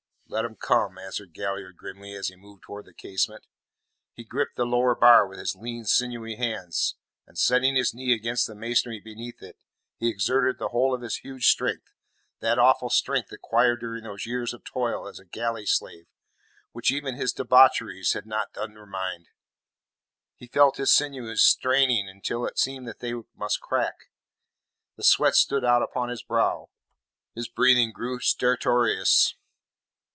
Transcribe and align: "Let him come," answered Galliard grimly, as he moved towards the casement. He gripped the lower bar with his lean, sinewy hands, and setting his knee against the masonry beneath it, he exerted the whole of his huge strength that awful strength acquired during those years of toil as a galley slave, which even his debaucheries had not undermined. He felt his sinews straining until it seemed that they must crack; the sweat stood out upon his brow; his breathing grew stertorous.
"Let 0.33 0.45
him 0.45 0.55
come," 0.55 0.97
answered 0.97 1.33
Galliard 1.33 1.75
grimly, 1.75 2.13
as 2.13 2.29
he 2.29 2.37
moved 2.37 2.63
towards 2.63 2.85
the 2.87 2.93
casement. 2.93 3.47
He 4.13 4.23
gripped 4.23 4.55
the 4.55 4.65
lower 4.65 4.95
bar 4.95 5.27
with 5.27 5.37
his 5.39 5.57
lean, 5.57 5.83
sinewy 5.83 6.37
hands, 6.37 6.95
and 7.27 7.37
setting 7.37 7.75
his 7.75 7.93
knee 7.93 8.13
against 8.13 8.47
the 8.47 8.55
masonry 8.55 9.01
beneath 9.01 9.43
it, 9.43 9.57
he 9.97 10.07
exerted 10.07 10.57
the 10.57 10.69
whole 10.69 10.93
of 10.93 11.01
his 11.01 11.17
huge 11.17 11.47
strength 11.47 11.91
that 12.39 12.57
awful 12.57 12.89
strength 12.89 13.29
acquired 13.33 13.81
during 13.81 14.05
those 14.05 14.25
years 14.25 14.53
of 14.53 14.63
toil 14.63 15.05
as 15.05 15.19
a 15.19 15.25
galley 15.25 15.65
slave, 15.65 16.07
which 16.71 16.93
even 16.93 17.15
his 17.17 17.33
debaucheries 17.33 18.13
had 18.13 18.25
not 18.25 18.55
undermined. 18.55 19.27
He 20.37 20.47
felt 20.47 20.77
his 20.77 20.93
sinews 20.93 21.41
straining 21.43 22.07
until 22.07 22.45
it 22.45 22.57
seemed 22.57 22.87
that 22.87 22.99
they 22.99 23.15
must 23.35 23.59
crack; 23.59 24.09
the 24.95 25.03
sweat 25.03 25.35
stood 25.35 25.65
out 25.65 25.83
upon 25.83 26.07
his 26.07 26.23
brow; 26.23 26.69
his 27.35 27.49
breathing 27.49 27.91
grew 27.91 28.21
stertorous. 28.21 29.35